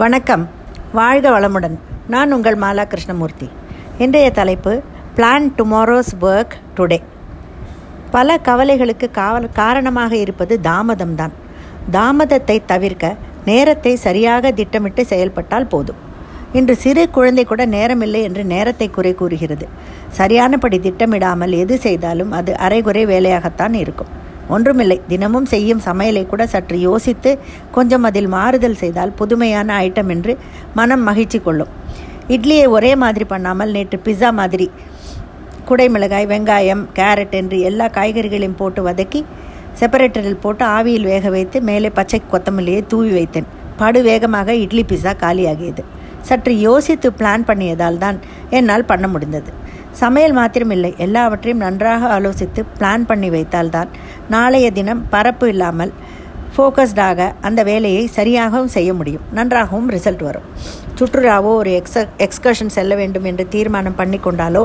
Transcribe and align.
வணக்கம். 0.00 0.48
வாழ்க 0.92 1.30
வளமுடன். 1.30 1.78
நான் 2.08 2.32
உங்கள் 2.32 2.58
மாலா 2.58 2.84
கிருஷ்ணமூர்த்தி. 2.86 3.48
இன்றைய 3.98 4.30
தலைப்பு 4.30 4.82
பிளான் 5.16 5.46
டுமாரோஸ் 5.56 6.12
ஒர்க் 6.20 6.54
டுடே 6.76 6.98
பல 8.10 8.36
கவலைகளுக்கு 8.44 9.10
காவல் 9.10 9.48
காரணமாக 9.52 10.16
இருப்பது 10.16 10.60
தாமதம்தான் 10.62 11.34
தாமதத்தை 11.92 12.62
தவிர்க்க 12.66 13.16
நேரத்தை 13.44 13.96
சரியாக 13.96 14.52
திட்டமிட்டு 14.52 15.06
செயல்பட்டால் 15.06 15.66
போதும். 15.66 15.96
இன்று 16.52 16.76
சிறு 16.76 17.10
குழந்தை 17.10 17.44
கூட 17.44 17.66
நேரமில்லை 17.66 18.22
என்று 18.22 18.44
நேரத்தை 18.44 18.90
குறை 18.90 19.14
கூறுகிறது. 19.14 19.68
சரியானபடி 20.10 20.78
திட்டமிடாமல் 20.78 21.50
எது 21.50 21.78
செய்தாலும் 21.78 22.32
அது 22.32 22.56
அரைகுறை 22.56 23.06
வேலையாகத்தான் 23.06 23.74
இருக்கும். 23.74 24.17
ஒன்றுமில்லை. 24.54 24.98
தினமும் 25.12 25.48
செய்யும் 25.52 25.82
சமையலை 25.86 26.22
கூட 26.32 26.42
சற்று 26.54 26.78
யோசித்து 26.88 27.30
கொஞ்சம் 27.76 28.06
அதில் 28.08 28.30
மாறுதல் 28.36 28.78
செய்தால் 28.82 29.16
புதுமையான 29.20 29.76
ஐட்டம் 29.86 30.12
என்று 30.14 30.34
மனம் 30.80 31.04
மகிழ்ச்சி 31.08 31.40
கொள்ளும். 31.46 31.72
இட்லியை 32.36 32.66
ஒரே 32.76 32.92
மாதிரி 33.02 33.26
பண்ணாமல் 33.34 33.74
நேற்று 33.76 33.98
பிஸா 34.06 34.30
மாதிரி 34.40 34.68
குடைமிளகாய் 35.68 36.30
வெங்காயம் 36.32 36.82
கேரட் 36.98 37.36
என்று 37.40 37.56
எல்லா 37.70 37.86
காய்கறிகளையும் 37.96 38.58
போட்டு 38.60 38.82
வதக்கி 38.88 39.20
செப்பரேட்டரில் 39.80 40.42
போட்டு 40.44 40.64
ஆவியில் 40.76 41.08
வேக 41.12 41.30
வைத்து 41.34 41.58
மேலே 41.68 41.88
பச்சை 41.98 42.18
கொத்தமல்லியை 42.32 42.80
தூவி 42.92 43.10
வைத்தேன். 43.18 43.48
படு 43.80 44.00
வேகமாக 44.08 44.54
இட்லி 44.64 44.82
பிஸா 44.90 45.12
காலியாகியது. 45.22 45.82
சற்று 46.28 46.52
யோசித்து 46.66 47.08
பிளான் 47.18 47.44
பண்ணியதால் 47.50 48.00
தான் 48.04 48.16
என்னால் 48.58 48.88
பண்ண 48.90 49.06
முடிந்தது. 49.12 49.50
சமையல் 50.00 50.34
மாத்திரமில்லை. 50.38 50.90
எல்லாவற்றையும் 51.04 51.62
நன்றாக 51.66 52.08
ஆலோசித்து 52.16 52.60
பிளான் 52.78 53.06
பண்ணி 53.10 53.28
வைத்தால்தான் 53.34 53.90
நாளைய 54.34 54.66
தினம் 54.78 55.02
பரப்பு 55.14 55.46
இல்லாமல் 55.52 55.92
ஃபோக்கஸ்டாக 56.54 57.26
அந்த 57.46 57.60
வேலையை 57.70 58.04
சரியாகவும் 58.18 58.72
செய்ய 58.76 58.90
முடியும். 58.98 59.24
நன்றாகவும் 59.38 59.88
ரிசல்ட் 59.96 60.22
வரும். 60.28 60.46
சுற்றுலாவோ 60.98 61.50
ஒரு 61.62 61.72
எக்ஸ 61.80 62.04
எக்ஸ்கர்ஷன் 62.26 62.72
செல்ல 62.76 62.92
வேண்டும் 63.00 63.26
என்று 63.30 63.44
தீர்மானம் 63.54 63.98
பண்ணி 64.00 64.18
கொண்டாலோ 64.26 64.62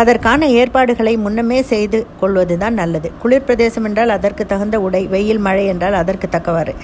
அதற்கான 0.00 0.48
ஏற்பாடுகளை 0.60 1.12
முன்னமே 1.24 1.58
செய்து 1.72 1.98
கொள்வது 2.20 2.56
தான் 2.62 2.76
நல்லது. 2.80 3.08
குளிர் 3.22 3.46
பிரதேசம் 3.48 3.86
என்றால் 3.88 4.14
அதற்கு 4.16 4.44
தகுந்த 4.52 4.76
உடை 4.86 5.02
வெயில் 5.14 5.42
மழை 5.46 5.64
என்றால் 5.72 5.96
அதற்கு 6.02 6.28
தக்கவாறு. 6.36 6.74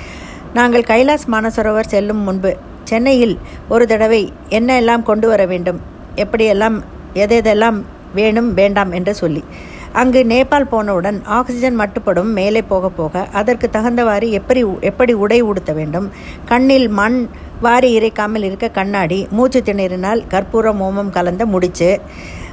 நாங்கள் 0.58 0.88
கைலாஸ் 0.92 1.26
மானசரோவர் 1.34 1.92
செல்லும் 1.94 2.22
முன்பு 2.28 2.52
சென்னையில் 2.90 3.36
ஒரு 3.74 3.84
தடவை 3.92 4.22
என்ன 4.58 4.70
எல்லாம் 4.82 5.06
கொண்டு 5.10 5.28
வர 5.32 5.42
வேண்டும் 5.52 5.80
எப்படியெல்லாம் 6.24 6.76
எதெதெல்லாம் 7.14 7.82
வேணும் 8.14 8.54
வேண்டாம் 8.54 8.92
என்று 8.92 9.14
சொல்லி. 9.14 9.44
அங்கு 9.92 10.24
நேபாள் 10.24 10.70
போனவுடன் 10.70 11.22
ஆக்சிஜன் 11.24 11.78
மட்டுப்படும் 11.78 12.30
மேலே 12.32 12.62
போக 12.62 12.88
போக 12.88 13.28
அதற்கு 13.32 13.70
தகுந்தவாறு 13.72 14.30
எப்படி 14.30 14.64
எப்படி 14.80 15.12
உடை 15.12 15.40
உடுத்த 15.40 15.72
வேண்டும்? 15.72 16.12
கண்ணில் 16.44 16.88
மண் 16.88 17.28
வாரி 17.60 17.98
இறைக்காமல் 17.98 18.42
இருக்க 18.42 18.68
கண்ணாடி 18.68 19.26
மூச்சு 19.30 19.62
திணறினால் 19.62 20.26
கற்பூரம் 20.26 20.80
மோமம் 20.82 21.10
கலந்த 21.10 21.46
முடிச்சு. 21.46 22.00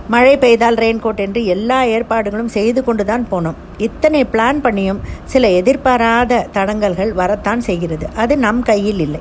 மழை 0.07 0.37
பெய்தால் 0.37 0.75
ரெயின்கோட் 0.75 1.15
என்று 1.15 1.45
எல்லா 1.45 1.83
ஏற்பாடுகளும் 1.83 2.47
செய்து 2.47 2.83
கொண்டு 2.83 3.05
தான் 3.05 3.27
போனோம். 3.31 3.59
இத்தனை 3.77 4.25
பிளான் 4.31 4.61
பண்ணியும் 4.63 5.01
சில 5.23 5.49
எதிர்பாராத 5.49 6.47
தடங்கல்கள் 6.53 7.11
வரத்தான் 7.13 7.61
செய்கிறது. 7.61 8.07
அது 8.15 8.37
நம் 8.37 8.61
கையில் 8.61 8.99
இல்லை. 8.99 9.19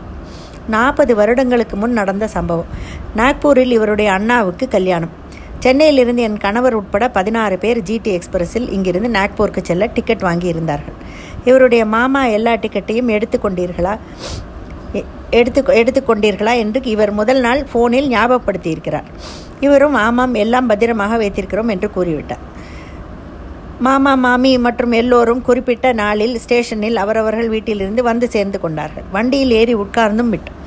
நாற்பது 0.68 1.14
வருடங்களுக்கு 1.14 1.76
முன் 1.76 1.92
நடந்த 1.92 2.28
சம்பவம். 2.28 2.70
நாக்பூரில் 3.16 3.70
இவருடைய 3.70 4.12
அண்ணாவுக்கு 4.12 4.68
கல்யாணம். 4.68 5.19
சென்னையிலிருந்து 5.64 6.22
என் 6.26 6.36
கணவர் 6.44 6.76
உட்பட 6.78 7.04
பதினாறு 7.16 7.56
பேர் 7.62 7.78
ஜிடி 7.88 8.10
எக்ஸ்பிரஸில் 8.18 8.68
இங்கிருந்து 8.76 9.08
நாக்பூருக்கு 9.16 9.62
செல்ல 9.70 9.86
டிக்கெட் 9.96 10.24
வாங்கியிருந்தார்கள். 10.28 10.96
இவருடைய 11.48 11.82
மாமா 11.94 12.22
எல்லா 12.36 12.52
டிக்கெட்டையும் 12.62 13.10
எடுத்துக்கொண்டீர்களா 13.16 13.94
எடுத்து 15.38 15.60
எடுத்துக்கொண்டீர்களா 15.80 16.52
என்று 16.62 16.80
இவர் 16.92 17.12
முதல் 17.18 17.40
நாள் 17.46 17.60
ஃபோனில் 17.72 18.08
ஞாபகப்படுத்தியிருக்கிறார். 18.14 19.08
இவரும் 19.66 19.98
ஆமாம் 20.06 20.34
எல்லாம் 20.44 20.70
பத்திரமாக 20.70 21.18
வைத்திருக்கிறோம் 21.22 21.72
என்று 21.74 21.90
கூறிவிட்டார். 21.96 22.44
மாமா 23.86 24.14
மாமி 24.24 24.52
மற்றும் 24.66 24.94
எல்லோரும் 25.00 25.44
குறிப்பிட்ட 25.48 25.92
நாளில் 26.00 26.34
ஸ்டேஷனில் 26.44 26.98
அவரவர்கள் 27.02 27.52
வீட்டிலிருந்து 27.54 28.02
வந்து 28.10 28.28
சேர்ந்து 28.36 28.60
கொண்டார்கள். 28.64 29.06
வண்டியில் 29.18 29.54
ஏறி 29.60 29.76
உட்கார்ந்தும் 29.84 30.32
விட்டோம் 30.34 30.58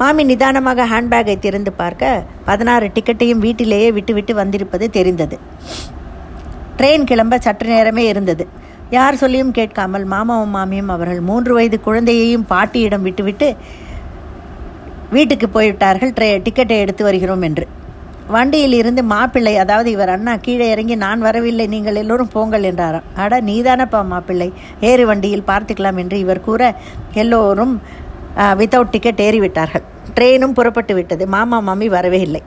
மாமி 0.00 0.22
நிதானமாக 0.28 0.84
ஹேண்ட்பேக்கை 0.92 1.34
திறந்து 1.44 1.70
பார்க்க 1.80 2.10
பதினாறு 2.48 2.86
டிக்கெட்டையும் 2.94 3.42
வீட்டிலேயே 3.46 3.88
விட்டுவிட்டு 3.96 4.32
வந்திருப்பது 4.40 4.86
தெரிந்தது. 4.96 5.36
ட்ரெயின் 6.78 7.08
கிளம்ப 7.10 7.38
சற்று 7.46 7.68
நேரமே 7.74 8.04
இருந்தது. 8.12 8.44
யார் 8.96 9.20
சொல்லியும் 9.22 9.52
கேட்காமல் 9.58 10.06
மாமாவும் 10.14 10.54
மாமியும் 10.56 10.90
அவர்கள் 10.94 11.20
மூன்று 11.28 11.52
வயது 11.58 11.78
குழந்தையையும் 11.86 12.48
பாட்டியிடம் 12.52 13.06
விட்டுவிட்டு 13.08 13.48
வீட்டுக்கு 15.16 15.46
போய்விட்டார்கள். 15.54 16.14
ட்ரே 16.18 16.28
டிக்கெட்டை 16.46 16.76
எடுத்து 16.84 17.02
வருகிறோம் 17.08 17.46
என்று. 17.50 17.64
வண்டியில் 18.34 18.76
இருந்து 18.80 19.02
மாப்பிள்ளை 19.12 19.52
அதாவது 19.62 19.88
இவர் 19.94 20.12
அண்ணா 20.12 20.34
கீழே 20.44 20.66
இறங்கி 20.74 20.94
நான் 21.04 21.24
வரவில்லை 21.26 21.64
நீங்கள் 21.72 21.98
எல்லோரும் 22.02 22.30
போங்கள் 22.34 22.66
என்றாராம். 22.68 23.08
அட 23.22 23.40
நீதானப்பா 23.48 24.00
மாப்பிள்ளை. 24.12 24.48
ஏறு 24.90 25.04
வண்டியில் 25.10 25.48
பார்த்துக்கலாம் 25.50 25.98
என்று 26.02 26.18
இவர் 26.24 26.46
கூற 26.46 26.62
எல்லோரும் 27.22 27.74
வித்தவுட் 28.60 28.92
டிக்கெட் 28.94 29.22
ஏறிவிட்டார்கள் 29.26 29.84
ட்ரெயினும் 30.16 30.56
புறப்பட்டு 30.58 30.94
விட்டது. 30.98 31.24
மாமா 31.34 31.58
மாமி 31.68 31.86
வரவே 31.96 32.20
இல்லை. 32.26 32.42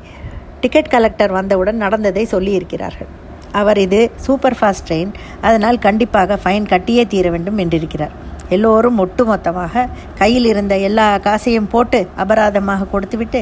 டிக்கெட் 0.62 0.94
கலெக்டர் 0.96 1.34
வந்தவுடன் 1.38 1.84
நடந்ததை 1.86 2.24
சொல்லியிருக்கிறார்கள். 2.34 3.10
அவர் 3.60 3.80
இது 3.86 4.00
சூப்பர் 4.26 4.58
ஃபாஸ்ட் 4.60 4.86
ட்ரெயின் 4.88 5.12
அதனால் 5.48 5.78
கண்டிப்பாக 5.86 6.38
ஃபைன் 6.44 6.66
கட்டியே 6.74 7.04
தீர 7.14 7.30
வேண்டும் 7.36 7.60
என்றிருக்கிறார். 7.64 8.16
எல்லோரும் 8.56 8.98
ஒட்டுமொத்தமாக 9.04 9.86
கையில் 10.22 10.48
இருந்த 10.52 10.74
எல்லா 10.88 11.06
காசையும் 11.28 11.70
போட்டு 11.74 12.00
அபராதமாக 12.24 12.88
கொடுத்துவிட்டு 12.94 13.40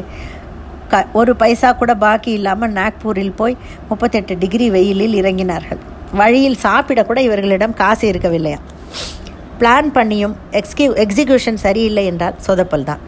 க 0.92 1.02
ஒரு 1.20 1.32
பைசா 1.42 1.70
கூட 1.80 1.92
பாக்கி 2.03 2.32
இல்லாமல் 2.40 2.74
நாக்பூரில் 2.78 3.34
போய் 3.40 3.56
முப்பத்தெட்டு 3.90 4.34
டிகிரி 4.44 4.68
வெயிலில் 4.76 5.18
இறங்கினார்கள். 5.22 5.82
வழியில் 6.22 6.62
சாப்பிடக்கூட 6.66 7.20
இவர்களிடம் 7.28 7.78
காசு 7.82 8.06
இருக்கவில்லையா? 8.12 8.59
பிளான் 9.63 9.90
பண்ணியும் 9.97 10.34
எக்ஸ்கியூ 10.59 10.90
எக்ஸிக்யூஷன் 11.03 11.59
சரியில்லை 11.66 12.06
என்றால் 12.12 12.40
சொதப்பல் 12.47 12.88
தான். 12.90 13.03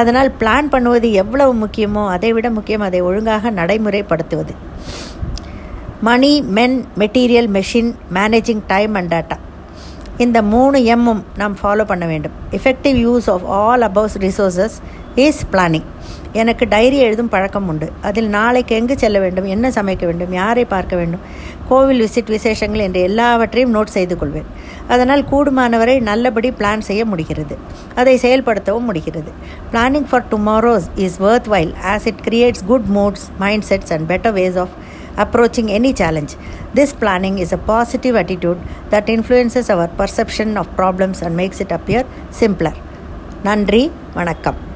அதனால் 0.00 0.30
பிளான் 0.40 0.70
பண்ணுவது 0.72 1.08
எவ்வளவு 1.22 1.52
முக்கியமோ 1.64 2.02
அதை 2.14 2.30
விட 2.36 2.48
முக்கியம் 2.56 2.84
அதை 2.86 3.00
ஒழுங்காக 3.08 3.50
நடைமுறைப்படுத்துவது. 3.58 4.54
Money 6.08 6.32
men 6.56 6.76
material 7.00 7.48
machine 7.56 7.90
managing 8.16 8.62
time 8.72 8.94
and 9.00 9.12
data 9.14 9.36
இந்த 10.24 10.38
மூணு 10.52 10.78
எம்மும் 10.94 11.20
நாம் 11.40 11.54
ஃபாலோ 11.60 11.84
பண்ண 11.90 12.04
வேண்டும். 12.12 12.34
Effective 12.58 12.96
use 13.06 13.28
of 13.34 13.44
all 13.58 13.84
above 13.88 14.16
resources 14.24 14.76
is 15.26 15.42
planning 15.52 15.86
எனக்கு 16.40 16.64
டைரி 16.74 16.98
எழுதும் 17.06 17.30
பழக்கம் 17.34 17.68
உண்டு. 17.72 17.86
அதில் 18.08 18.28
நாளைக்கு 18.38 18.72
எங்கு 18.80 18.96
செல்ல 19.02 19.18
வேண்டும் 19.24 19.48
என்ன 19.54 19.68
சமைக்க 19.78 20.04
வேண்டும் 20.10 20.34
யாரை 20.40 20.64
பார்க்க 20.74 21.00
வேண்டும் 21.00 21.24
கோவில் 21.70 22.02
விசிட் 22.04 22.34
விசேஷங்கள் 22.36 22.84
என்று 22.88 23.00
எல்லாவற்றையும் 23.08 23.74
நோட் 23.76 23.96
செய்து 23.96 24.16
கொள்வேன். 24.20 24.48
அதனால் 24.94 25.22
கூடுமானவரை 25.32 25.96
நல்லபடி 26.10 26.50
பிளான் 26.60 26.86
செய்ய 26.88 27.04
முடிகிறது 27.04 27.56
அதை 27.94 28.14
செயல்படுத்தவும் 28.24 28.88
முடிகிறது 28.90 29.32
planning 29.72 30.08
for 30.10 30.26
tomorrow's 30.32 30.88
is 31.06 31.18
worthwhile 31.54 31.74
as 31.94 32.06
it 32.12 32.22
creates 32.28 32.64
good 32.64 32.88
moods 32.98 33.26
mindsets 33.70 33.92
and 33.96 34.08
better 34.12 34.36
ways 34.40 34.58
of 34.64 34.74
approaching 35.16 35.70
any 35.70 35.92
challenge. 35.92 36.36
This 36.74 36.92
planning 36.92 37.38
is 37.38 37.52
a 37.52 37.58
positive 37.58 38.16
attitude 38.16 38.60
that 38.90 39.08
influences 39.08 39.68
our 39.70 39.88
perception 39.88 40.56
of 40.56 40.74
problems 40.76 41.22
and 41.22 41.36
makes 41.36 41.60
it 41.60 41.72
appear 41.78 42.04
simpler. 42.40 42.74
நன்றி 43.44 43.82
வணக்கம் 44.14 44.69